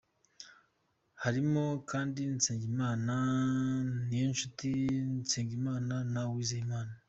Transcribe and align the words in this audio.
Harimo 1.21 1.63
kandi 1.91 2.21
Nsengimana, 2.35 3.15
Niyonshuti, 4.09 4.71
Nsengimana 5.19 5.95
na 6.13 6.21
Uwizeyimana. 6.29 6.93